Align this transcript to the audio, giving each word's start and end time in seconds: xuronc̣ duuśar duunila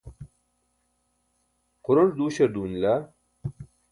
xuronc̣ 1.83 2.13
duuśar 2.17 2.49
duunila 2.53 2.93